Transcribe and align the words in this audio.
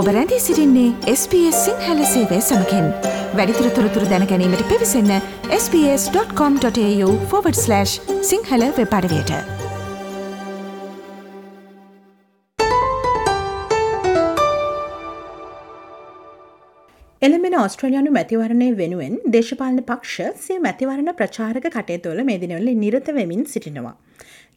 ඔබ 0.00 0.06
රැඳී 0.06 0.40
සිරින්නේ 0.40 1.14
SBS 1.14 1.56
සිංහල 1.64 1.98
සේවය 2.10 2.36
සමකෙන් 2.44 2.86
වැඩිතුර 3.38 3.66
තොරතුර 3.76 4.04
දැනැනීමට 4.12 4.62
පිවිසන්න 4.70 5.10
ps.com.ta/ 5.72 6.70
සිංහල 8.30 8.62
වෙපඩවයට. 8.78 9.32
එළමෙන 17.22 17.58
ඔස්ට්‍රලයානු 17.58 18.10
මැතිවරණය 18.16 18.70
වෙනුවෙන් 18.80 19.20
දේශපාලන 19.36 19.82
පක්ෂ 19.90 20.40
සිය 20.46 20.58
මැතිවරණ 20.68 21.12
ප්‍රචාරක 21.20 21.68
කටයුතුවල 21.76 22.24
මේ 22.30 22.38
දිනවල 22.38 22.72
නිරත 22.84 23.12
වෙමින් 23.18 23.44
සිටිනවා. 23.44 23.94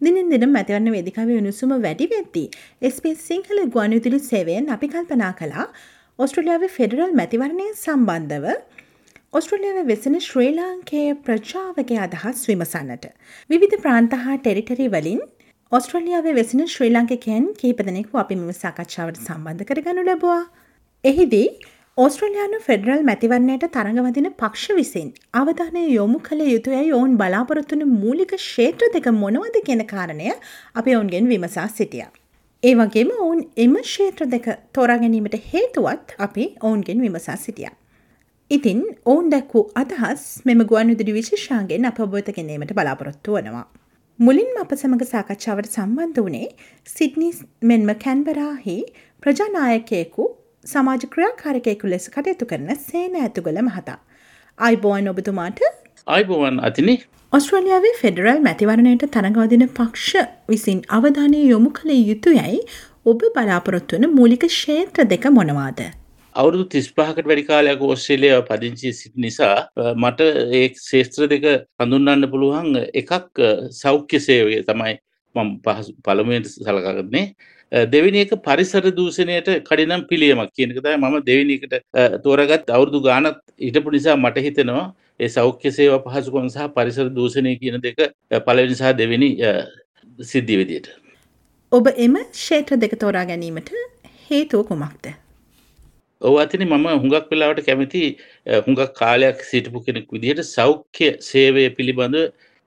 දිනින් 0.01 0.31
දින 0.31 0.45
මැතිවරණ 0.49 0.91
වේදිකාව 0.91 1.29
උණුසුම 1.33 1.71
වැඩි 1.79 2.05
වෙද්දී 2.13 2.47
SBS 2.89 3.19
සිංහල 3.29 3.59
ගුවන්විදුලි 3.75 4.19
සේවයෙන් 4.21 4.65
අපි 4.69 4.87
කල්පනා 4.87 5.29
කළා 5.33 5.67
ඔස්ට්‍රලියාවේ 6.19 6.69
ෆෙඩරල් 6.69 7.13
මැතිවරණය 7.13 7.67
සම්බන්ධව 7.75 8.45
ඔස්ට්‍රලියාව 9.33 9.79
වෙසෙන 9.85 10.17
ශ්‍රී 10.19 10.51
ලාංකේය 10.51 11.07
ප්‍රජාවගේ 11.25 12.01
අදහස් 12.05 12.43
විමසන්නට. 12.49 13.05
විවිධ 13.49 13.77
ප්‍රාන්ත 13.77 14.17
හා 14.25 14.37
ටෙරිටරි 14.39 14.87
වලින් 14.89 15.21
ඔස්ට්‍රලියාවේ 15.71 16.35
වෙසෙන 16.35 16.65
ශ්‍රී 16.67 16.91
ලංකකයන් 16.91 17.47
කීපදනෙකු 17.61 18.21
අපි 18.23 18.39
මෙම 18.41 18.51
සාකච්ඡාවට 18.55 19.23
සම්බන්ධ 19.23 19.65
කරගනු 19.71 20.05
ලැබවා. 20.09 20.43
එහිදී 21.03 21.47
ඕස්ට්‍රලයානු 21.97 22.57
ෆෙඩරල් 22.63 23.03
මැතිවරණයට 23.07 23.61
තරඟවදින 23.75 24.25
පක්ෂ 24.39 24.73
විසින් 24.79 25.05
අවධානය 25.33 25.83
යොමු 25.89 26.17
කළ 26.25 26.41
යුතුයයි 26.45 26.89
ඔවුන් 26.97 27.13
බලාපොරොත්තුන 27.21 27.83
මූලික 27.91 28.33
ක්ෂේත්‍ර 28.33 28.89
දෙක 28.95 29.07
මොනවද 29.19 29.55
කියෙන 29.67 29.83
කාරණය 29.93 30.27
අපි 30.75 30.95
ඔවුන්ගෙන් 30.97 31.31
විමසා 31.31 31.65
සිටිය. 31.69 32.03
ඒ 32.63 32.73
වගේම 32.81 33.15
ඔවුන් 33.19 33.39
එම 33.57 33.79
ක්ෂේත්‍ර 33.79 34.27
දෙක 34.35 34.51
තෝරාගැනීමට 34.73 35.39
හේතුවත් 35.53 36.13
අපි 36.19 36.51
ඔවුන්ගෙන් 36.61 37.07
විමසා 37.07 37.37
සිටිය. 37.37 37.71
ඉතින් 38.51 38.85
ඔවුන් 39.05 39.31
දැක්වූ 39.31 39.65
අදහස් 39.77 40.29
මෙම 40.45 40.67
ගුවන්විදුරි 40.71 41.17
විශේෂාන්ගෙන් 41.21 41.91
අප 41.91 42.05
ඔබත 42.07 42.37
ගැනීමට 42.37 42.77
බලාපොරොත්තු 42.77 43.39
වනවා. 43.39 43.67
මුලින්ම 44.19 44.57
අප 44.59 44.75
සමඟ 44.75 45.11
සාකච්ඡාවට 45.13 45.75
සම්බන්ධ 45.75 46.25
වනේ 46.25 46.47
සිඩ්නිස් 46.87 47.45
මෙන්ම 47.63 47.99
කැන්බරාහි 48.03 48.81
ප්‍රජානායකයෙකු 49.23 50.33
සමාජ 50.65 51.03
ක්‍රියාකාරකයෙකු 51.13 51.89
ලෙස 51.91 52.05
කටයුතු 52.13 52.45
කරන 52.51 52.69
සේන 52.85 53.17
ඇතුගල 53.23 53.57
මහතා. 53.65 53.97
අයිබෝන් 54.57 55.09
ඔබතුමාට 55.11 55.59
අයිබෝවන් 56.07 56.57
අතිනි 56.69 56.95
ඔස්ට්‍රලියාවේ 57.33 57.91
ෆෙඩරල් 57.99 58.39
මැතිවරණයට 58.47 59.05
තරගවදින 59.15 59.65
පක්ෂ 59.77 60.31
විසින් 60.49 60.81
අවධානය 60.97 61.43
යොමු 61.43 61.69
කළ 61.77 61.93
යුතු 62.09 62.35
යැයි 62.39 62.59
ඔබ 63.05 63.27
බලාපොරොත්තුවන 63.35 64.09
මූලික 64.17 64.47
ක්ෂේත්‍ර 64.47 65.07
දෙක 65.13 65.29
මොනවාද. 65.37 65.79
අවුරුදු 66.35 66.65
තිස්පාහකට 66.73 67.31
වැඩිකාලයක් 67.31 67.87
ඔස්ට්‍රේලිය 67.89 68.35
පදිංචි 68.49 68.93
සිට 69.01 69.15
නිසා 69.25 69.55
මට 69.95 70.31
ඒ 70.59 70.67
ශේත්‍ර 70.89 71.27
දෙක 71.33 71.45
හඳුන්වන්න 71.81 72.31
පුළුවන් 72.33 72.71
එකක් 73.01 73.43
සෞඛ්‍ය 73.81 74.25
සේවය 74.29 74.63
තමයි 74.71 74.95
මම 75.35 75.51
පළමුුවෙන්ට 76.05 76.49
සලකගන්නේ 76.51 77.27
දෙවිනි 77.71 78.19
එක 78.19 78.35
පරිසර 78.41 78.83
දූෂණයට 78.91 79.49
කඩිනම් 79.63 80.05
පිළියමක් 80.07 80.51
කියනකතයි 80.51 80.97
මම 80.97 81.15
දෙවිනිකට 81.23 81.73
තෝරගත් 82.23 82.69
අවුරදු 82.69 83.01
ගානත් 83.01 83.41
හිටපු 83.59 83.91
නිසා 83.91 84.15
මට 84.17 84.37
හිතෙනවා 84.39 84.93
ඒ 85.19 85.29
සෞඛ්‍ය 85.29 85.71
සේව 85.71 85.97
පහසුකොන් 86.05 86.49
සහ 86.49 86.69
පරිසර 86.69 87.09
දූෂණය 87.11 87.55
කියන 87.57 87.81
දෙක 87.81 87.99
පලවෙනි 88.45 88.75
සහ 88.75 88.93
දෙවෙනි 88.93 89.29
සිද්ධිය 90.19 90.57
විදියට. 90.57 90.87
ඔබ 91.71 91.87
එම 91.97 92.17
ක්ෂේත්‍ර 92.31 92.77
දෙක 92.77 92.97
තෝරා 92.97 93.25
ගැනීමට 93.25 93.71
හේතුව 94.29 94.67
කුමක්ද. 94.67 95.13
ඔව 96.21 96.35
අතින 96.37 96.63
මම 96.63 96.85
හුඟක් 96.95 97.31
වෙලාවට 97.31 97.65
කැමති 97.65 98.03
හුඟක් 98.59 98.93
කාලයක් 98.93 99.41
සිටපු 99.43 99.81
කෙනෙක් 99.81 100.07
විදිහට 100.09 100.43
සෞඛ්‍ය 100.47 101.09
සේවය 101.21 101.65
පිළිබඳ 101.69 102.17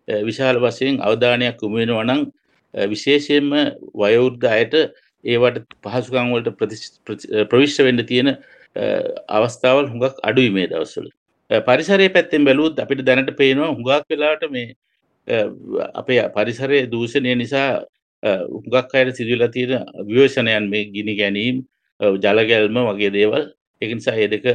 විශාල 0.09 0.59
වශයෙන් 0.59 1.01
අවධානයක් 1.03 1.63
උමෙනවනං 1.63 2.27
විශේෂයෙන්ම 2.75 3.51
වයවෘද්ධ 3.95 4.49
අයට 4.51 4.75
ඒවට 5.25 5.65
පහසුකංවලට 5.85 6.49
ප්‍රවිශ්ෂ 7.47 7.79
වෙන්න 7.81 8.05
තියෙන 8.05 8.35
අවස්ථාවල් 9.29 9.89
හුඟක් 9.89 10.21
අඩුයි 10.23 10.51
මේ 10.51 10.67
දවස්සල 10.67 11.09
පරිසරය 11.51 12.09
පැත්තෙන් 12.09 12.45
බැලූත් 12.45 12.79
අපිට 12.79 13.03
දැනට 13.03 13.33
පේනවා 13.35 13.71
හුඟක් 13.71 14.05
වෙලාට 14.09 14.45
මේ 14.51 14.75
අපේ 15.95 16.21
පරිසරය 16.31 16.87
දූෂණය 16.87 17.35
නිසා 17.35 17.69
හුඟක් 18.23 18.95
අයට 18.95 19.17
සිදුවලා 19.17 19.49
තියෙන 19.49 19.85
විවේශනයන් 20.05 20.69
මේ 20.69 20.85
ගිනි 20.87 21.17
ගැනීම් 21.17 21.65
ජලගැල්ම 22.19 22.79
වගේ 22.89 23.11
දේවල් 23.11 23.45
එකනිසා 23.83 24.17
ඒ 24.23 24.29
දෙක 24.33 24.47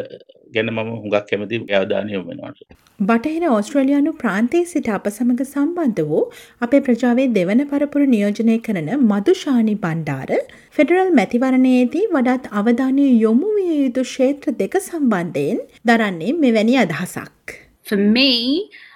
ගැන 0.56 0.69
මම 0.72 0.89
හුඟක් 0.94 1.28
කැමති 1.29 1.59
අවධානය 1.79 2.11
වෙනවාට. 2.29 2.59
බටහිර 3.01 3.45
ඕස්ට්‍රලයානු 3.50 4.11
ප්‍රාන්තයේ 4.22 4.66
සිට 4.72 4.89
අප 4.97 5.07
සමඟ 5.11 5.44
සම්බන්ධ 5.45 6.03
වූ 6.09 6.23
අපේ 6.66 6.81
ප්‍රජාවේ 6.88 7.28
දෙවන 7.38 7.63
පරපුර 7.72 8.03
නියෝජනය 8.16 8.57
කරන 8.67 8.91
මදුශානි 9.07 9.75
බණ්ඩාර 9.85 10.31
ෆෙඩරල් 10.78 11.11
මැතිවරණයේදී 11.19 12.06
වඩාත් 12.16 12.51
අවධානය 12.61 13.07
යොමු 13.25 13.56
විය 13.57 13.79
යුතු 13.79 14.06
ක්ෂේත්‍ර 14.09 14.56
දෙක 14.61 14.79
සම්බන්ධයෙන් 14.81 15.66
දරන්නේ 15.91 16.38
මෙවැනි 16.44 16.79
අදහසක්. 16.85 17.57
For 17.84 18.00
me, 18.16 18.29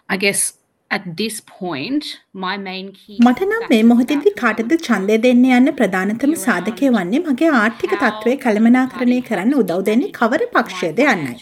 I 0.10 0.18
guess 0.18 0.42
මට 3.26 3.42
නම් 3.48 3.66
මේ 3.72 3.84
මොහොතේදී 3.92 4.34
කාටද 4.42 4.74
ඡන්දය 4.88 5.18
දෙන්න 5.26 5.44
යන්න 5.58 5.72
ප්‍රධානතම 5.80 6.36
සාධකය 6.46 6.92
වන්නේ 6.98 7.22
මගේ 7.28 7.52
ආර්ථික 7.62 7.96
තත්ත්වය 8.04 8.36
කළමනාකරණය 8.46 9.20
කරන්න 9.30 9.56
උදව් 9.62 9.82
දෙන්නේ 9.90 10.14
කවර 10.20 10.44
පක්ෂයද 10.56 11.02
යන්නයි. 11.08 11.36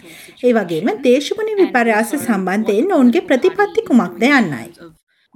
ඒ 0.45 0.53
වගේම 0.59 0.93
දේශගුණ 1.07 1.57
විපර්යාස 1.61 2.15
සම්බන්ධයෙන් 2.21 2.95
ඔවුන්ගේ 2.99 3.25
ප්‍රතිපත්ති 3.31 3.87
කුමක්ද 3.89 4.29
යන්නයි. 4.31 4.69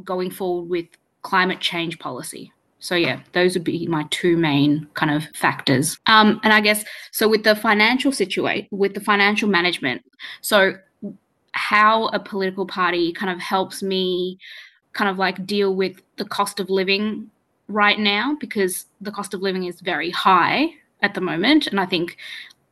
going 0.06 0.32
forward 0.32 0.70
with 0.70 0.88
climate 1.22 1.60
change 1.60 2.00
policy. 2.00 2.52
So 2.82 2.96
yeah, 2.96 3.20
those 3.34 3.56
would 3.56 3.66
be 3.66 3.88
my 3.88 4.06
two 4.10 4.38
main 4.38 4.88
kind 4.94 5.12
of 5.12 5.28
factors. 5.36 5.98
Um, 6.08 6.40
and 6.44 6.54
I 6.54 6.62
guess 6.62 6.86
so 7.12 7.28
with 7.28 7.44
the 7.44 7.56
financial 7.56 8.12
situation, 8.12 8.68
with 8.72 8.94
the 8.94 9.02
financial 9.02 9.50
management. 9.50 10.02
So 10.42 10.76
how 11.54 12.08
a 12.08 12.20
political 12.20 12.66
party 12.66 13.12
kind 13.14 13.32
of 13.32 13.40
helps 13.40 13.82
me 13.82 14.38
kind 14.94 15.10
of 15.10 15.18
like 15.18 15.46
deal 15.46 15.76
with 15.76 16.02
the 16.18 16.26
cost 16.26 16.60
of 16.60 16.70
living 16.70 17.30
right 17.68 18.00
now 18.00 18.36
because 18.40 18.86
the 19.02 19.12
cost 19.12 19.34
of 19.34 19.42
living 19.42 19.66
is 19.66 19.82
very 19.82 20.10
high 20.10 20.70
at 21.02 21.14
the 21.14 21.22
moment 21.22 21.68
and 21.68 21.80
i 21.80 21.86
think 21.86 22.18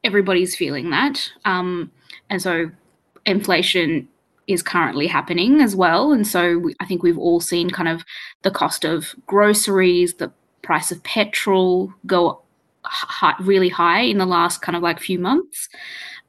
everybody's 0.04 0.56
feeling 0.56 0.90
that. 0.92 1.30
Um, 1.44 1.92
and 2.30 2.42
so 2.42 2.72
inflation 3.26 4.08
is 4.48 4.64
currently 4.64 5.08
happening 5.08 5.60
as 5.60 5.76
well 5.76 6.14
and 6.14 6.26
so 6.26 6.58
we, 6.58 6.76
i 6.80 6.86
think 6.86 7.04
we've 7.04 7.18
all 7.18 7.42
seen 7.42 7.70
kind 7.70 7.90
of 7.90 8.06
the 8.44 8.52
cost 8.52 8.86
of 8.86 9.14
groceries 9.26 10.14
the 10.16 10.32
price 10.62 10.92
of 10.92 11.04
petrol 11.04 11.94
go 12.06 12.42
high, 12.84 13.36
really 13.42 13.70
high 13.70 14.02
in 14.02 14.18
the 14.18 14.26
last 14.26 14.62
kind 14.62 14.76
of 14.76 14.82
like 14.82 15.00
few 15.00 15.20
months. 15.20 15.70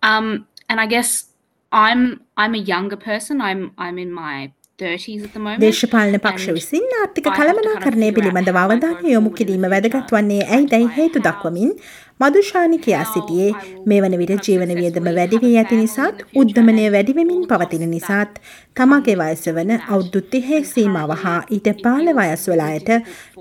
Um, 0.02 0.46
and 0.68 0.80
i 0.80 0.86
guess 0.86 1.27
I'm 1.72 2.22
I'm 2.36 2.54
a 2.54 2.58
younger 2.58 2.96
person. 2.96 3.40
I'm 3.40 3.72
I'm 3.78 3.98
in 3.98 4.12
my 4.12 4.52
දේශපාලන 4.78 6.16
පක්ෂ 6.16 6.52
විසින් 6.56 6.84
ආර්ථික 6.98 7.28
කළමනාකරණය 7.30 8.10
පිළිබඳව 8.16 8.58
අවධානය 8.60 9.08
යොමු 9.12 9.30
කිරීම 9.38 9.64
වැදගත් 9.72 10.12
වන්නේ 10.14 10.44
ඇයි 10.48 10.69
දැයි 10.72 10.90
හේතු 10.98 11.22
දක්වමින් 11.25 11.72
මදුශානි 12.20 12.78
කියා 12.78 13.04
සිටියේ 13.04 13.50
මේ 13.86 13.98
වන 14.02 14.14
විට 14.20 14.46
ජීවන 14.46 14.70
වියදම 14.76 15.08
වැඩිවී 15.08 15.50
ඇති 15.58 15.76
නිසාත් 15.76 16.22
උද්ධමනය 16.36 16.86
වැඩිවෙමින් 16.94 17.44
පවතින 17.46 17.84
නිසාත් 17.90 18.40
තමගේ 18.75 19.14
වයස 19.20 19.44
වන 19.48 19.70
අවුද්දුත්තිහේ 19.76 20.60
සීමාව 20.64 21.12
හා 21.20 21.36
ඊට 21.56 21.69
පාල 21.84 22.10
වයස්වලායට 22.16 22.90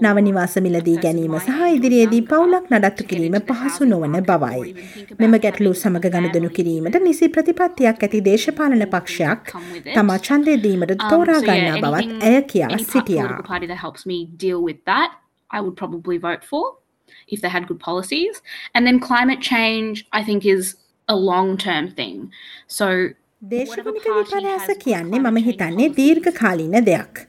නවනිවාස 0.01 0.57
මිලදී 0.65 0.95
ගැනීම 0.97 1.37
සහ 1.39 1.63
ඉදිරියේදී 1.69 2.21
පවුලක් 2.23 2.69
නඩත්තු 2.71 3.07
කිරීම 3.09 3.39
පහසු 3.49 3.87
නොවන 3.87 4.19
බවයි. 4.23 4.75
මෙම 5.19 5.33
ගැටලු 5.37 5.73
සමග 5.73 6.13
ගණදනු 6.13 6.49
කිරීමට 6.51 6.99
නිසි 7.03 7.29
ප්‍රතිපත්තියක් 7.29 8.03
ඇති 8.03 8.23
දේශපාලන 8.23 8.87
පක්ෂයක් 8.87 9.55
තමා 9.89 10.19
ඡන්දය 10.21 10.57
දීමට 10.63 10.95
තෝරා 11.05 11.26
So, 11.35 11.45
yeah, 11.45 11.73
anything, 11.75 12.23
any 12.69 12.85
political 12.85 13.43
party 13.43 13.67
that 13.67 13.75
helps 13.75 14.05
me 14.05 14.25
deal 14.37 14.61
with 14.63 14.83
that, 14.85 15.17
I 15.51 15.61
would 15.61 15.75
probably 15.77 16.17
vote 16.17 16.43
for 16.43 16.77
if 17.27 17.41
they 17.41 17.49
had 17.49 17.67
good 17.67 17.79
policies. 17.79 18.41
And 18.73 18.85
then 18.87 18.99
climate 18.99 19.41
change, 19.41 20.07
I 20.13 20.23
think, 20.23 20.45
is 20.45 20.75
a 21.07 21.15
long 21.15 21.57
term 21.57 21.91
thing. 21.91 22.31
So 22.67 23.09
දේශගුණික 23.41 24.05
විපර්යාස 24.09 24.69
කියන්නේ 24.79 25.19
මම 25.19 25.35
හිතන්නේ 25.47 25.89
දීර්ඝ 25.97 26.29
කාලීන 26.39 26.77
දෙයක්. 26.87 27.19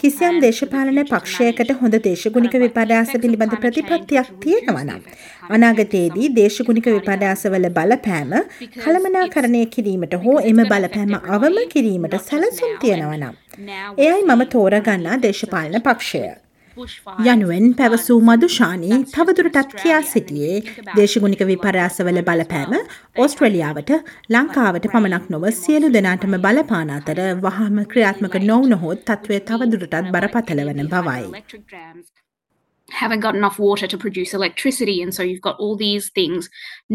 කිසියම් 0.00 0.38
දේශපාලන 0.44 1.00
පක්ෂයකට 1.10 1.72
හොඳ 1.80 1.96
දේශගුණික 2.06 2.56
විපර්යාස 2.62 3.12
පිළිබඳ 3.16 3.56
ප්‍රතිපත්තියක් 3.56 4.30
තියෙනවා 4.40 4.84
නම්. 4.84 5.04
අනාගතයේදී 5.50 6.32
දේශගුණික 6.40 6.88
විපර්යාසවල 6.88 7.68
බලපෑම 7.76 8.34
කළමනාකරණය 8.78 9.62
කිරීමට 9.76 10.18
හෝ 10.24 10.40
එම 10.42 10.64
බලපෑම 10.64 11.14
අවම 11.36 11.62
කිරීමට 11.70 12.20
සැලසුම් 12.24 12.76
තියෙනවා 12.80 13.22
නම්. 13.22 13.34
එයයි 14.00 14.20
මම 14.24 14.50
තෝරගන්නා 14.56 15.22
දේශපාලන 15.22 15.82
පක්ෂය. 15.82 16.26
යනුවෙන් 16.78 17.64
පැවසූ 17.78 18.18
මදුෂානී 18.26 18.98
තවදුරටත් 19.14 19.72
කියා 19.82 20.02
සිටියේ 20.10 20.58
දේශගුණික 20.98 21.42
විපර්යාසවල 21.50 22.20
බලපෑම 22.28 22.74
ඕස්ට්‍රලියාවට 23.24 23.90
ලංකාවට 24.34 24.86
පමණක් 24.92 25.26
නොව 25.34 25.46
සියලු 25.60 25.90
දෙනාටම 25.96 26.36
බලපාන 26.44 26.92
අතර 26.98 27.20
වහම 27.46 27.80
ක්‍රියාත්මක 27.92 28.38
නොවනහොත් 28.50 29.04
තත්ත්වය 29.10 29.40
තවදුරටත් 29.50 30.12
බරපතල 30.14 30.64
වන 30.68 30.90
බවයි. 30.94 31.24
haven't 32.88 33.20
got 33.20 33.34
enough 33.34 33.58
water 33.58 33.86
to 33.86 33.98
produce 34.04 34.30
electricity 34.36 34.96
and 35.02 35.14
so 35.14 35.22
you've 35.22 35.46
got 35.48 35.58
all 35.62 35.76
these 35.76 36.10
things 36.18 36.50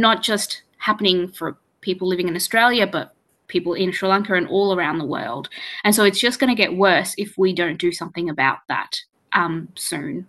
not 0.05 0.23
just 0.29 0.61
happening 0.87 1.27
for 1.39 1.55
people 1.81 2.07
living 2.07 2.27
in 2.27 2.35
Australia 2.35 2.87
but 2.87 3.13
people 3.47 3.73
in 3.73 3.91
Sri 3.91 4.09
Lanka 4.09 4.33
and 4.33 4.47
all 4.47 4.69
around 4.75 4.97
the 4.97 5.11
world. 5.15 5.49
And 5.83 5.93
so 5.95 6.03
it's 6.03 6.19
just 6.19 6.39
going 6.39 6.55
to 6.55 6.61
get 6.61 6.77
worse 6.77 7.13
if 7.17 7.37
we 7.37 7.53
don't 7.53 7.77
do 7.77 7.91
something 7.91 8.29
about 8.29 8.59
that 8.67 9.03
um, 9.33 9.67
soon. 9.75 10.27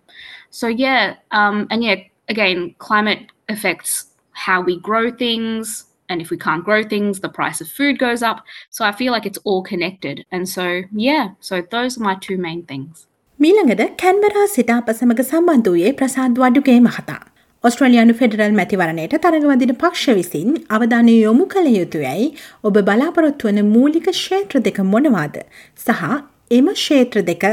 So 0.51 0.67
yeah, 0.67 1.15
um, 1.31 1.67
and 1.69 1.83
yeah, 1.83 1.95
again, 2.29 2.75
climate 2.77 3.31
affects 3.49 4.05
how 4.33 4.61
we 4.61 4.79
grow 4.79 5.11
things. 5.11 5.85
And 6.07 6.21
if 6.21 6.29
we 6.29 6.37
can't 6.37 6.63
grow 6.63 6.83
things, 6.83 7.19
the 7.19 7.29
price 7.29 7.61
of 7.61 7.67
food 7.67 7.97
goes 7.97 8.21
up. 8.21 8.43
So 8.69 8.85
I 8.85 8.91
feel 8.91 9.11
like 9.11 9.25
it's 9.25 9.39
all 9.43 9.63
connected. 9.63 10.23
And 10.31 10.47
so, 10.47 10.83
yeah, 10.93 11.29
so 11.39 11.63
those 11.71 11.97
are 11.97 12.03
my 12.03 12.15
two 12.27 12.37
main 12.37 12.63
things. 12.63 13.07
මීළඟට 13.39 13.87
Canberra 14.01 14.43
සිට 14.47 14.69
අප 14.75 14.91
සමග 14.91 15.23
සම්බන්ධ 15.23 15.69
වූයේ 15.69 15.89
ප්‍රසාද් 16.01 16.37
වඩුගේ 16.43 16.77
මහතා. 16.79 17.17
ඔස්ට්‍රලයානු 17.63 18.13
federal 18.19 18.53
මැතිවරණයට 18.59 19.15
තරගවදින 19.23 19.73
පක්ෂ 19.81 20.15
විසින් 20.19 20.49
අවධානය 20.77 21.15
යොමු 21.17 21.45
කළ 21.53 21.69
යුතුයයි 21.79 22.27
ඔබ 22.69 22.75
බලාපොරොත්තු 22.89 23.49
වන 23.49 23.61
මූලික 23.75 24.09
ක්ෂේත්‍ර 24.09 24.61
දෙක 24.67 24.79
මොනවාද 24.93 25.39
සහ 25.85 26.03
එම 26.51 26.67
ක්ෂේත්‍ර 26.77 27.23
දෙක 27.31 27.45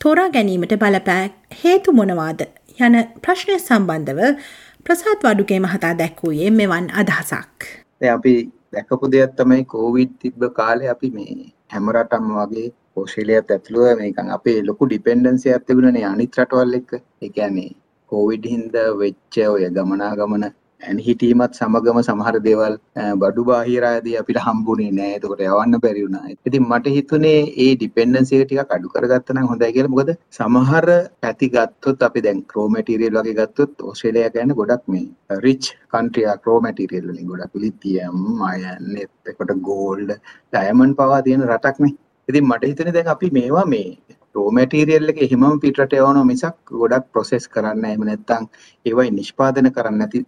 තෝරා 0.00 0.30
ගැනීමට 0.34 0.72
බලපෑ 0.82 1.26
හේතු 1.58 1.92
මොනවාද 1.96 2.40
යන 2.86 2.94
ප්‍රශ්නය 3.24 3.54
සම්බන්ධව 3.56 4.30
ප්‍රසාත් 4.86 5.26
වඩුගේ 5.26 5.58
මහතා 5.64 5.92
දැක්වූයේ 6.00 6.48
මෙවන් 6.52 6.88
අදහසක්. 7.00 7.66
අපි 8.14 8.32
දැකපු 8.72 9.10
දෙයක් 9.12 9.36
තමයි 9.40 9.64
කෝවිඩ් 9.74 10.16
තිබ්බ 10.22 10.46
කාලේ 10.56 10.88
අපි 10.94 11.10
මේ 11.18 11.36
හැම 11.74 11.92
රටම 11.94 12.26
වගේ 12.38 12.66
ඕස්ට්‍රේලියාත් 12.96 13.54
ඇතුළුව 13.56 14.00
මේකන් 14.00 14.32
අපේ 14.38 14.56
ලොකු 14.68 14.88
ඩිපෙන්ඩන්සියක් 14.88 15.66
තිබුණනේ 15.66 16.04
අනිත් 16.04 16.40
රටවල් 16.40 16.74
එක්ක. 16.80 16.90
ඒ 17.22 17.30
කියන්නේ 17.36 17.70
කෝවිඩ් 18.12 18.50
හින්දා 18.54 18.88
වෙච්ච 19.02 19.40
ඔය 19.46 19.70
ගමනාගමන 19.76 20.48
හිටීමත් 20.82 21.54
සමගම 21.54 21.98
සමහර 22.02 22.36
දේවල් 22.46 22.74
බඩු 23.22 23.42
බාහිරාදී 23.48 24.16
අපිට 24.20 24.38
හම්බුනේ 24.46 24.90
නෑ 24.92 25.12
එතකොට 25.16 25.42
යවන්න 25.46 25.80
බැරි 25.84 26.04
වුණා. 26.04 26.34
ඉතින් 26.46 26.64
මට 26.68 26.94
හිතුනේ 26.96 27.40
ඒ 27.56 27.70
ඩිපෙන්ඩන්සි 27.76 28.36
එක 28.36 28.46
ටිකක් 28.46 28.74
අඩු 28.76 28.92
කරගත්තා 28.94 29.36
නම් 29.36 29.48
හොඳයි 29.52 29.72
කියලා. 29.76 29.92
මොකද 29.94 30.10
සමහර 30.38 30.86
පැති 31.22 31.48
ගත්තොත් 31.54 32.02
අපි 32.02 32.24
දැන් 32.26 32.40
රෝ 32.54 32.68
මැටීරියල් 32.68 33.18
වගේ 33.18 33.36
ගත්තොත් 33.40 33.74
ඕස්ට්‍රේලියා 33.82 34.34
කියන්නේ 34.36 34.58
ගොඩක් 34.60 34.88
මේ 34.88 35.38
rich 35.44 35.70
country 35.92 36.26
uh 36.26 36.38
raw 36.46 36.58
material 36.60 37.06
වලින් 37.10 37.28
ගොඩක් 37.32 37.60
ලිතියම් 37.64 38.42
අයන් 38.50 38.98
එතකොට 39.04 39.54
ගෝල්ඩ් 39.68 40.10
ඩයමන්ඩ් 40.52 40.98
පවා 40.98 41.22
තියෙන 41.22 41.46
රටක් 41.50 41.78
නේ. 41.80 41.94
ඉතින් 42.28 42.44
මට 42.44 42.72
හිතුනේ 42.72 42.96
දැන් 42.98 43.14
අපි 43.14 43.30
මේවා 43.30 43.66
මේ 43.66 43.88
රෝ 44.34 44.50
මැටීරියල් 44.50 45.10
එක 45.12 45.18
එහෙමම 45.24 45.58
පිටරට 45.62 45.94
යවනවා 45.96 46.28
මිසක් 46.28 46.76
ගොඩක් 46.76 47.10
ප්‍රොසෙස් 47.12 47.50
කරන්න 47.54 47.84
එහෙම 47.88 48.06
නැත්නම් 48.08 48.44
ඒවයි 48.86 49.10
නිෂ්පාදනය 49.18 49.70
කරන්න 49.76 49.98
නැති 50.00 50.20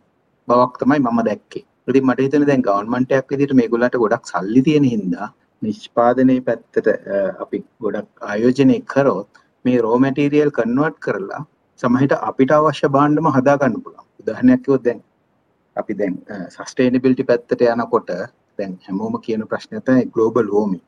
බවක් 0.48 0.74
තමයි 0.80 1.00
මම 1.00 1.20
දැක්කේ. 1.28 1.64
ඉතින් 1.88 2.04
මට 2.08 2.26
හිතෙන 2.26 2.46
දැන් 2.50 2.62
ගවර්න්මන්ට් 2.66 3.16
එකක් 3.18 3.32
විදිහට 3.32 3.56
මේගොල්ලන්ට 3.60 3.96
ගොඩක් 4.02 4.30
සල්ලි 4.32 4.62
තියෙන 4.68 4.86
හින්දා 4.92 5.28
නිෂ්පාදනයේ 5.62 6.44
පැත්තට 6.48 6.88
අපි 7.44 7.58
ගොඩක් 7.84 8.28
ආයෝජනය 8.30 8.78
කරොත් 8.92 9.42
මේ 9.64 9.80
රෝ 9.86 9.98
මැටීරියල් 10.04 10.52
කන්වර්ට් 10.58 10.98
කරලා 11.06 11.42
සමහරට 11.82 12.14
අපිට 12.30 12.54
අවශ්‍ය 12.56 12.88
භාණ්ඩම 12.96 13.28
හදා 13.36 13.56
ගන්න 13.60 13.82
පුළුවන්. 13.84 14.06
උදාහරණයක් 14.22 14.64
කිව්වොත් 14.64 14.82
දැන් 14.86 15.00
අපි 15.76 15.92
දැන් 16.00 16.14
සස්ටේනබිලිටි 16.56 17.28
පැත්තට 17.30 17.62
යනකොට 17.74 18.10
දැන් 18.58 18.72
හැමෝම 18.86 19.14
කියන 19.26 19.46
ප්‍රශ්නය 19.52 19.80
තමයි 19.86 20.04
ග්ලෝබල් 20.14 20.48
වෝමින්. 20.56 20.82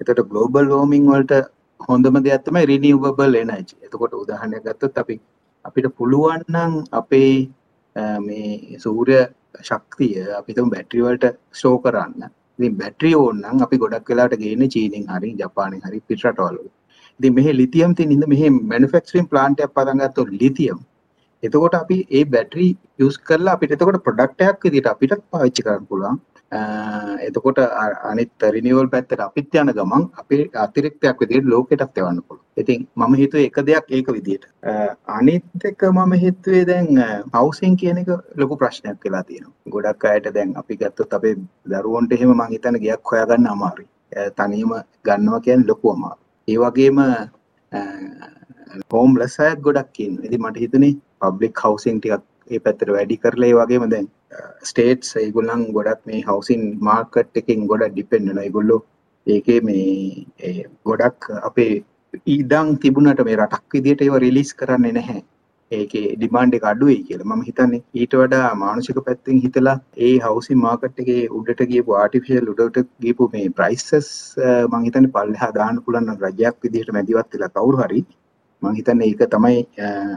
එතකොට 0.00 0.22
ග්ලෝබල් 0.30 0.66
වෝමින් 0.74 1.10
වලට 1.12 1.42
හොඳම 1.88 2.16
දෙයක් 2.26 2.44
තමයි 2.46 2.64
රිනියුවබල් 2.72 3.40
එනර්ජි. 3.42 3.76
එතකොට 3.86 4.14
උදාහරණයක් 4.22 4.64
ගත්තොත් 4.66 4.98
අපි 5.02 5.16
අපිට 5.64 5.86
පුළුවන් 5.98 6.42
නම් 6.54 6.72
අපේ 7.00 7.34
මේ 8.20 8.78
සූර්ය 8.78 9.18
ශක්තිය 9.60 10.28
අපිතුම් 10.34 10.70
බැට්‍රිවලට 10.70 11.26
ස්ටෝ 11.52 11.74
කරන්න 11.78 12.30
ඉතින් 12.58 12.76
බැට්‍රිය 12.76 13.14
ඕන්නම් 13.14 13.64
අපි 13.66 13.76
ගොඩක් 13.76 14.08
වෙලාට 14.08 14.36
ගේන්නේ 14.36 14.68
චීනෙන් 14.68 15.06
හරි 15.08 15.32
ජපානෙන් 15.34 15.82
හරි 15.82 16.00
පිටරටවල 16.08 16.58
ඉතින් 17.20 17.34
මෙහි 17.34 17.52
ලිතියම් 17.52 17.94
තියෙන 17.94 18.10
හින්දා 18.10 18.28
මෙහි 18.28 18.50
මැනුෆැක්චරින් 18.64 19.28
ප්ලාන්ට් 19.28 19.60
එකක් 19.60 19.74
පටන් 19.74 20.02
ගත්තොත් 20.02 20.32
ලිතියම් 20.34 20.78
එතකොට 21.42 21.78
අපි 21.82 21.98
ඒ 22.10 22.24
බැටරි 22.26 22.68
යූස් 22.98 23.16
කරලා 23.20 23.56
අපිට 23.56 23.74
එතකොට 23.76 24.04
ප්‍රොඩක්ට් 24.06 24.46
එකක් 24.48 24.68
විදිහට 24.68 24.92
අපිට 24.94 25.18
පාවිච්චි 25.30 25.66
කරන්න 25.66 25.88
පුළුවන් 25.88 26.20
එතකොට 26.52 27.58
අනිත් 28.04 28.30
රිනිවල් 28.54 28.88
පැත්තට 28.88 29.20
අපිත් 29.20 29.54
යන 29.54 29.72
ගමන් 29.72 30.04
අපේ 30.14 30.48
අතිරික්තයක් 30.54 31.20
විදිහට 31.20 31.46
ලෝකෙටත් 31.46 31.98
එවන්න 31.98 32.20
පුළුවන්. 32.22 32.44
ඉතින් 32.56 32.86
මම 32.94 33.14
හිතුවේ 33.14 33.46
එක 33.46 33.56
දෙයක් 33.66 33.86
ඒක 33.88 34.08
විදිහට. 34.08 34.44
අනිත් 35.08 35.44
එක 35.64 35.82
මම 35.82 36.12
හිතුවේ 36.14 36.64
දැන් 36.64 36.88
හවුසින් 37.32 37.76
කියන 37.76 37.98
එක 37.98 38.08
ලොකු 38.36 38.56
ප්‍රශ්නයක් 38.56 39.00
වෙලා 39.04 39.22
තියෙනවා. 39.22 39.54
ගොඩක් 39.66 40.04
අයට 40.04 40.34
දැන් 40.34 40.52
අපි 40.56 40.76
ගත්තොත් 40.76 41.12
අපේ 41.12 41.36
දරුවන්ට 41.66 42.12
එහෙම 42.12 42.30
මං 42.30 42.50
හිතන්නේ 42.50 42.80
ගයක් 42.80 43.12
හොයාගන්න 43.12 43.46
අමාරුයි. 43.46 43.88
තනියම 44.36 44.72
ගන්නවා 45.04 45.40
කියන්නේ 45.40 45.68
ලොකු 45.68 45.92
අමාරුයි. 45.92 46.24
ඒ 46.48 46.58
වගේම 46.58 46.98
හෝම්ලස් 48.94 49.36
අයත් 49.46 49.60
ගොඩක් 49.66 50.00
ඉන්නවා. 50.06 50.26
ඉතින් 50.28 50.42
මට 50.42 50.64
හිතුනේ 50.64 50.94
පබ්ලික් 51.22 51.64
හවුසින් 51.64 52.00
ටිකක් 52.00 52.24
ඒ 52.50 52.60
පැත්තට 52.64 52.92
වැඩි 52.96 53.20
කරලා 53.24 53.50
ඒ 53.50 53.58
වගේම 53.60 53.86
දැන් 53.92 54.08
ස්ටේට්ස් 54.70 55.16
ඒගොල්ලන් 55.22 55.64
ගොඩක් 55.76 56.00
මේ 56.10 56.22
හවුසින් 56.28 56.62
මාර්කට් 56.88 57.40
එකෙන් 57.42 57.66
ගොඩක් 57.72 57.94
ඩිපෙන්ඩ් 57.94 58.28
වෙනවා. 58.28 58.46
ඒගොල්ලෝ 58.46 58.80
ඒකේ 59.26 59.60
මේ 59.68 60.54
ගොඩක් 60.90 61.30
අපේ 61.50 61.72
ඊඩම් 62.28 62.72
තිබුණට 62.82 63.22
මේ 63.28 63.36
රටක් 63.36 63.78
විදියට 63.78 64.06
ඒව 64.06 64.16
රිලීස් 64.24 64.50
කරන්නේ 64.54 64.96
නැහැ. 64.98 65.22
ඒකේ 65.70 66.06
ඩිමාන්ඩ් 66.14 66.56
එක 66.58 66.64
අඩුයි 66.70 66.96
කියලා. 67.08 67.28
මම 67.28 67.44
හිතන්නේ 67.48 67.82
ඊට 68.00 68.16
වඩා 68.20 68.48
මානසික 68.62 68.98
පැත්තෙන් 69.08 69.42
හිතලා 69.44 69.76
ඒ 70.08 70.14
හවුසින් 70.24 70.58
මාකට් 70.64 71.04
එකේ 71.04 71.20
උඩට 71.38 71.62
ගියපු 71.72 71.98
ආටිෆිෂල් 72.00 72.50
උඩට 72.54 72.90
ගියපු 73.04 73.30
මේ 73.34 73.52
ප්‍රයිසස් 73.60 74.10
මම 74.70 74.82
හිතන්නේ 74.88 75.14
පල්ලෙහා 75.16 75.52
දාන්න 75.60 75.84
පුළුවන් 75.86 76.26
රජයක් 76.26 76.58
විදිහට 76.66 76.92
මැදිවත් 76.98 77.38
වෙලා 77.38 77.54
කවුරු 77.56 77.84
හරි 77.84 78.02
මම 78.62 78.78
හිතන්නේ 78.78 79.10
ඒක 79.10 79.26
තමයි 79.34 79.58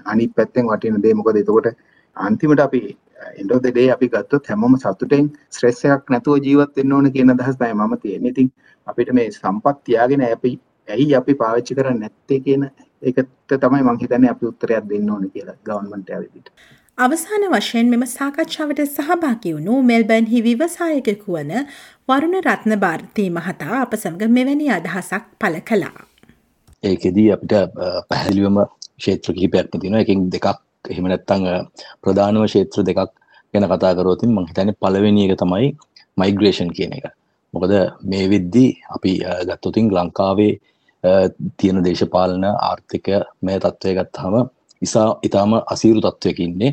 අනිත් 0.05 0.35
පැත්තෙන් 0.35 0.69
වටින 0.69 1.01
දේ 1.03 1.13
මොකද 1.13 1.41
එතකොට 1.41 1.73
අන්තිමට 2.17 2.59
අපි 2.59 2.81
end 3.39 3.51
of 3.51 3.61
the 3.61 3.71
day 3.71 3.87
අපි 3.89 4.07
ගත්තොත් 4.07 4.47
හැමෝම 4.47 4.77
සතුටෙන් 4.77 5.27
ස්ට්‍රෙස් 5.49 5.81
එකක් 5.87 6.13
නැතුව 6.13 6.39
ජීවත් 6.47 6.79
වෙන්න 6.79 6.95
ඕන 6.97 7.11
කියන 7.11 7.33
අදහස 7.33 7.57
තමයි 7.57 7.73
මම 7.75 7.97
තියෙන්නේ. 7.97 8.31
ඉතින් 8.31 8.49
අපිට 8.87 9.11
මේ 9.13 9.27
සම්පත් 9.31 9.77
තියාගෙන 9.83 10.25
අපි 10.27 10.51
ඇයි 10.87 11.15
අපි 11.15 11.33
පාවිච්චි 11.35 11.77
කරන්නේ 11.77 12.01
නැත්තේ 12.01 12.39
කියන 12.39 12.65
ඒකට 13.01 13.59
තමයි 13.59 13.83
මම 13.83 14.01
හිතන්නේ 14.01 14.31
අපි 14.31 14.51
උත්තරයක් 14.51 14.89
දෙන්න 14.89 15.11
ඕනේ 15.11 15.31
කියලා 15.35 15.57
ගවර්න්මන්ට් 15.65 16.09
එක 16.09 16.21
විදිහට. 16.23 16.49
අවසාන 16.97 17.45
වශයෙන් 17.53 17.89
මෙම 17.89 18.03
සාකච්ඡාවට 18.09 18.81
සහභාගී 18.87 19.53
වුණු 19.53 19.81
මෙල්බර්න් 19.83 20.27
හි 20.33 20.43
විවසායකෙකු 20.43 21.37
වන 21.37 21.53
වරුණ 22.07 22.41
රත්න 22.41 22.79
භාරතී 22.83 23.29
මහතා 23.31 23.81
අප 23.81 23.95
සමග 23.97 24.29
මෙවැනි 24.37 24.69
අදහසක් 24.71 25.25
පළ 25.41 25.57
කළා. 25.69 25.97
ඒකෙදී 26.85 27.27
අපිට 27.31 27.53
පැහැදිලිවම 28.09 28.57
ක්ෂේත්‍ර 28.97 29.31
කිහිපයක්ම 29.33 29.75
තියෙනවා. 29.75 30.01
එකෙන් 30.01 30.19
දෙකක් 30.31 30.47
එහෙම 30.85 31.05
නැත්තං 31.05 31.43
ප්‍රධානව 32.01 32.45
ක්ෂේත්‍ර 32.45 32.81
දෙකක් 32.83 32.99
ගැන 33.53 33.67
කතා 33.71 33.93
කරෝතින් 33.97 34.31
මං 34.31 34.47
හිතන්නේ 34.49 34.77
පළවෙනි 34.77 35.23
එක 35.27 35.39
තමයි 35.41 35.67
මයිග්‍රේෂන් 36.17 36.71
කියන 36.71 36.95
එක 36.97 37.05
මොකද 37.53 37.73
මේ 38.03 38.25
විද්දි 38.27 38.65
අපි 38.89 39.11
ගත්තොතින් 39.49 39.87
ලංකාවේ 39.89 40.53
තියෙන 41.57 41.79
දේශපාලන 41.85 42.45
ආර්ථික 42.45 43.07
මේ 43.41 43.57
තත්ත්වය 43.59 43.95
ගත්තාම 43.97 44.35
ඉසා 44.81 45.07
ඉතාම 45.23 45.51
අසීරු 45.73 45.99
තත්ත්වයක 46.01 46.39
ඉන්නේ 46.39 46.71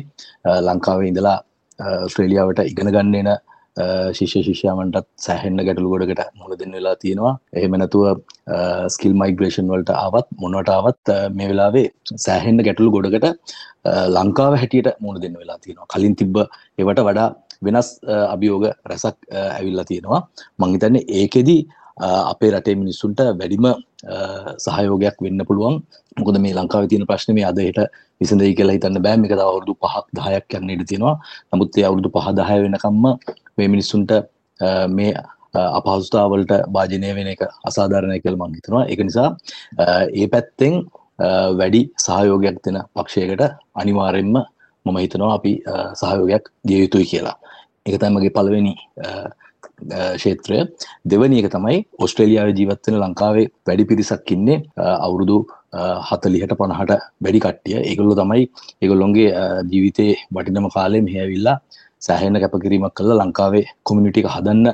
ලංකාවේ 0.67 1.09
ඉඳලා 1.11 1.37
ස්ට්‍රේලියාවට 2.09 2.63
ඉගෙන 2.63 2.89
ගන්න 2.89 3.15
එන 3.21 3.31
ශිෂ්‍ය 4.17 4.41
ශිෂ්‍යමන්ටත් 4.47 5.07
සැහෙන්න්න 5.25 5.65
ගැටළු 5.67 5.91
ගොඩකට 5.93 6.21
මුණ 6.39 6.57
දෙන්න 6.61 6.75
වෙලා 6.77 6.95
තියෙනවා. 7.03 7.33
එහෙම 7.57 7.77
නැතුව 7.81 8.21
ස්කිල් 8.95 9.13
මයිග්‍රේෂන් 9.21 9.71
වලට 9.73 9.93
ආවත් 10.03 10.27
මොනටාවත් 10.41 11.13
මේ 11.37 11.49
වෙලාවේ 11.51 11.87
සෑහෙන්න්න 12.25 12.65
ගැටළු 12.67 12.91
ගොඩකට 12.95 13.55
ලංකාව 14.17 14.57
හැටියට 14.61 14.91
මුණ 15.05 15.21
දෙන්න 15.23 15.39
වෙලා 15.41 15.57
තියෙනවා. 15.63 15.89
කලින් 15.93 16.15
තිබ්බ 16.21 16.37
එවට 16.81 17.01
වඩා 17.09 17.29
වෙනස් 17.65 17.89
අභියෝග 18.33 18.65
රැසක් 18.91 19.17
ඇවිල්ලා 19.57 19.89
තියෙනවා. 19.91 20.21
මංහිතන්නේ 20.61 21.07
ඒකෙදී 21.21 21.61
අපේ 21.97 22.51
රටේ 22.51 22.75
මිනිස්සුන්ට 22.75 23.19
වැඩිම 23.39 23.67
සහයෝගයක් 24.65 25.17
වෙන්න 25.21 25.45
පුළුවන්. 25.49 25.75
මොකද 26.17 26.37
මේ 26.45 26.53
ලංකාව 26.53 26.87
තියෙන 26.89 27.05
ප්‍රශ්න 27.09 27.35
මේ 27.37 27.45
අදයට 27.51 27.79
විසඳයි 28.21 28.55
කියලා 28.57 28.75
හිතන්න 28.77 29.01
බෑ. 29.05 29.17
මේක 29.17 29.31
තව 29.31 29.41
අවුරුදු 29.41 29.75
පහක් 29.81 30.05
දහයක් 30.17 30.57
යන්න 30.59 30.73
ඉඩ 30.75 30.87
තියෙනවා. 30.89 31.15
නමුත් 31.51 31.77
ඒ 31.77 31.85
අවුරුදු 31.89 32.09
පහ 32.15 32.27
දහය 32.39 32.57
වෙනකම්ම 32.65 33.05
මේ 33.57 33.67
මිනිස්සුන්ට 33.73 34.11
මේ 34.97 35.13
අපහසුතාවලට 35.77 36.53
භාජනය 36.75 37.13
වෙන 37.17 37.27
එක 37.33 37.41
අසාධාරණය 37.69 38.19
කියල 38.23 38.37
මං 38.41 38.57
හිතනවා. 38.57 38.83
එක 38.91 38.99
නිසා 39.07 39.29
ඒ 40.19 40.27
පැත්තෙන් 40.33 40.73
වැඩි 41.59 41.81
සහයෝගයක් 42.05 42.57
දෙන 42.65 42.81
පක්ෂයකට 42.95 43.43
අනිවාරෙන්ම 43.81 44.35
මම 44.85 44.97
හිතනවා 45.03 45.33
අපි 45.37 45.53
සහයෝගයක් 46.01 46.43
දිය 46.67 46.79
යුතුයි 46.83 47.05
කියලා. 47.11 47.37
එක 47.87 47.95
තමගේ 48.01 48.35
පළවෙනි 48.37 48.73
ශේත්‍රය 50.23 50.57
දෙවනි 51.11 51.41
එක 51.41 51.49
තමයි 51.55 51.77
ඔස්ට්‍රේලියාව 52.05 52.49
ජීවත්වෙන 52.59 52.99
ලංකාවේ 53.03 53.47
වැඩි 53.67 53.89
පිරිසක් 53.91 54.31
ඉන්නේ. 54.35 54.59
අවුරුදු 55.05 55.37
හතලිහට 56.09 56.53
පණහට 56.59 56.91
වැඩි 57.23 57.43
කට්ටිය. 57.45 57.77
ඒගොල්ලො 57.89 58.15
තමයි 58.21 58.43
ඒගොල්ලොන්ගේ 58.81 59.29
ජීවිතේ 59.71 60.11
වටිනම 60.35 60.67
කාලේ 60.75 61.01
මෙහැවිල්ලා 61.07 61.57
සෑහෙන 62.05 62.37
කැපකිරීමක් 62.43 62.93
කල්ල 62.97 63.11
ලංකාවේ 63.21 63.63
කොමිනිිටික 63.87 64.27
හදන්න 64.35 64.67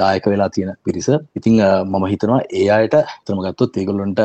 දායක 0.00 0.24
වෙලා 0.32 0.50
තියෙන 0.54 0.72
පිරිස. 0.84 1.08
ඉතිං 1.38 1.56
මම 1.92 2.04
හිතනවා 2.12 2.40
ඒ 2.60 2.68
අයට 2.76 2.96
තරම 3.24 3.40
ගත්තොත් 3.44 3.78
ඒගොල්ලොන්ට 3.80 4.20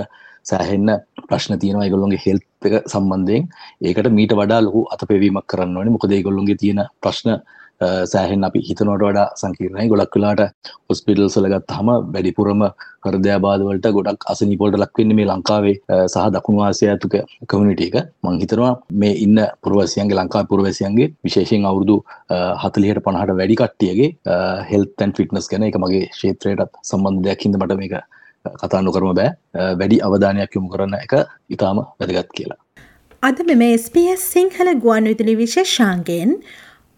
සෑහෙන්න 0.49 0.89
ප්‍රශ්න 1.29 1.59
තියෙනවා 1.61 1.85
ඒගොල්ලොන්ගේ 1.85 2.21
හෙල්තක 2.25 2.73
සම්බන්ධයෙන්. 2.93 3.43
ඒකට 3.87 4.09
මීට 4.17 4.33
වඩා 4.39 4.61
ලොකු 4.67 4.81
අත 4.93 5.01
පෙවීමක් 5.09 5.47
කරන්න 5.51 5.77
ඕනේ. 5.77 5.95
මොකද 5.95 6.11
ඒගොල්ලොන්ගේ 6.17 6.59
තියෙන 6.63 6.81
ප්‍රශ්න 7.03 7.31
සෑහෙන් 7.81 8.43
අපි 8.47 8.59
හිතනොට 8.67 9.03
වඩා 9.03 9.27
සංකීර්ණයි. 9.41 9.87
ගොඩක් 9.91 10.15
වෙලාට 10.17 10.41
ඔස්පිටල් 10.89 11.27
සලගත් 11.27 11.77
හම 11.77 11.89
වැඩිපුරම 12.13 12.61
හරදයාබාදවලට 13.05 13.87
ගොඩක් 13.97 14.27
අසනිපොල්ට 14.33 14.79
ලක්වෙන්න 14.83 15.15
මේ 15.19 15.27
ලංකාවේ 15.31 15.75
සහ 16.07 16.25
දකුණු 16.35 16.63
ආසය 16.67 16.89
ඇතුක 16.93 17.15
කමිනිට 17.51 17.85
එක. 17.87 17.95
මං 18.23 18.41
හිතනවා 18.43 18.73
මේ 19.03 19.13
ඉන්න 19.25 19.39
පුරවසියන්ගේ 19.63 20.19
ලංකා 20.21 20.43
පුරවසියන්ගේ 20.51 21.11
විශේෂෙන් 21.27 21.69
අවුරුදු 21.71 21.97
හතලිහට 22.63 23.03
පණහට 23.05 23.37
වැඩි 23.41 23.61
කට්ටියගේ 23.61 24.09
හෙල්තැන් 24.71 25.15
ෆිටනස් 25.19 25.49
ගැන 25.53 25.69
එක 25.69 25.79
මගේ 25.85 26.03
ශේත්‍රයටත් 26.19 26.83
සම්බන්ධයක් 26.91 27.47
හිද 27.47 27.57
මට 27.61 27.81
මේක 27.81 27.95
කතා 28.61 28.81
නොකරම 28.81 29.15
බෑ. 29.19 29.31
වැඩි 29.79 30.03
අවධානයක් 30.07 30.55
යොමු 30.57 30.69
කරන්න 30.73 31.01
එක 31.05 31.13
ඉතාම 31.55 31.81
වැදගත් 31.99 32.31
කියලා. 32.37 32.59
අද 33.23 33.39
මෙම 33.49 33.61
SBS 33.65 34.23
සිංහල 34.33 34.69
ගුවන් 34.83 35.07
විදුලි 35.09 35.35
විශේෂාන්ගෙන් 35.39 36.33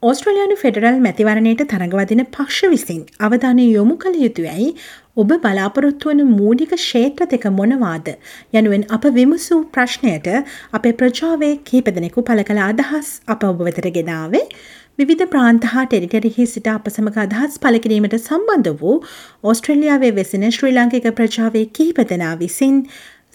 ඕස්ට්‍රලයානු 0.04 0.56
ෆෙඩරල් 0.56 0.98
මැතිවරණයට 1.04 1.62
තරඟවදින 1.70 2.20
පක්ෂ 2.26 2.68
විසින් 2.74 3.00
අවධානය 3.20 3.64
යොමු 3.68 3.96
කළ 4.04 4.20
යුතුයයි 4.24 4.68
ඔබ 5.16 5.32
බලාපොරොත්තු 5.46 6.12
වන 6.12 6.22
මූලික 6.32 6.74
ක්ෂේත්‍ර 6.74 7.26
දෙක 7.32 7.48
මොනවාද? 7.52 8.12
යනුවෙන් 8.54 8.84
අප 8.90 9.08
විමසූ 9.16 9.58
ප්‍රශ්නයට 9.74 10.30
අපේ 10.74 10.94
ප්‍රජාවේ 10.94 11.52
කීප 11.66 11.90
දෙනෙකු 11.90 12.26
පළ 12.30 12.44
කළ 12.44 12.62
අදහස් 12.68 13.12
අප 13.28 13.48
ඔබ 13.50 13.66
වෙතර 13.70 13.90
ගෙනාවේ. 13.92 14.46
විවිධ 15.00 15.26
ප්‍රාන්ත 15.34 15.66
හා 15.74 15.88
ටෙරිටරිහි 15.88 16.48
සිට 16.48 16.70
අප 16.70 16.94
සමඟ 16.94 17.22
අදහස් 17.26 17.60
පලකිරීමට 17.60 18.18
සම්බන්ධ 18.20 18.74
වූ 18.80 18.98
ඕස්ට්‍රලියාවේ 19.44 20.14
වෙසෙන 20.14 20.50
ශ්‍රී 20.52 20.76
ලංකික 20.76 21.10
ප්‍රජාවේ 21.14 21.66
කිහිප 21.72 22.04
දෙනා 22.12 22.36
විසින් 22.38 22.84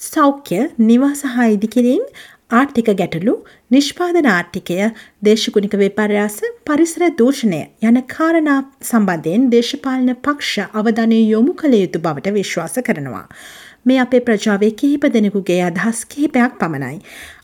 සෞඛ්‍ය 0.03 0.63
නිවාස 0.85 1.27
හා 1.33 1.49
ඉදිකිරීම් 1.51 2.07
ආර්ථික 2.53 2.89
ගැටලු 2.93 3.35
නිෂ්පාදන 3.71 4.29
ආර්ථිකය 4.29 4.79
දේශගුණික 5.23 5.75
විපර්යාස 5.83 6.39
පරිසර 6.67 7.05
දූෂණය 7.19 7.61
යන 7.83 7.99
කාරණා 8.09 8.61
සම්බන්ධයෙන් 8.83 9.47
දේශපාලන 9.55 10.15
පක්ෂ 10.27 10.79
අවධනය 10.81 11.21
යොමු 11.25 11.55
කළ 11.55 11.77
යුතු 11.79 12.03
බවට 12.07 12.35
විශ්වාස 12.35 12.77
කරනවා. 12.89 13.27
මේ 13.85 13.99
අපේ 13.99 14.21
ප්‍රජාවේ 14.21 14.73
කිහිප 14.75 15.07
දෙනෙකුගේ 15.15 15.61
අදහස් 15.63 16.03
කිහිපයක් 16.07 16.59
පමණයි. 16.59 16.99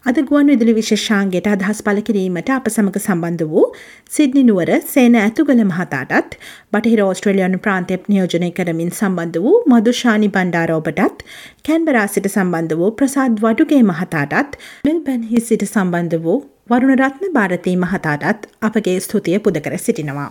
අද 0.09 0.19
ගුවන් 0.29 0.51
විදුලි 0.51 0.73
විශේෂාන්ගේට 0.73 1.49
අදහස් 1.51 1.81
පල 1.87 1.99
කිරීමට 2.01 2.51
අප 2.55 2.69
සමඟ 2.69 2.95
සම්බන්ධ 2.99 3.43
වූ 3.51 3.65
සිද්නි 4.11 4.43
නුවර 4.43 4.71
සේන 4.87 5.19
ඇතුගල 5.23 5.61
මහතාටත් 5.63 6.37
බටහිර 6.73 7.03
ඕස්ට්‍රලියයානු 7.07 7.59
ප්‍රාන්තයක් 7.67 8.09
නියෝජනය 8.09 8.49
කරමින් 8.51 8.93
සම්බන්ධ 8.93 9.39
වූ 9.47 9.57
මදුෂානි 9.73 10.31
බණ්ඩාරෝපටත් 10.37 11.25
කැන්බරා 11.69 12.07
සිට 12.09 12.31
සම්බන්ධ 12.31 12.79
වූ 12.81 12.91
ප්‍රසාද් 13.01 13.43
වඩුගේ 13.45 13.83
මහතාටත් 13.85 14.57
මෙල්බැන්හි 14.89 15.45
සිට 15.49 15.67
සම්බන්ධ 15.67 16.23
වූ 16.25 16.39
වරුණ 16.69 16.99
රත්න 16.99 17.35
භාරතී 17.35 17.77
මහතාටත් 17.79 18.49
අපගේ 18.63 18.99
ස්තුතිය 19.01 19.39
පුද 19.41 19.61
කර 19.61 19.77
සිටිනවා. 19.81 20.31